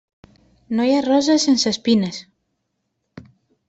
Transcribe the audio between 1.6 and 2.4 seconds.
espines.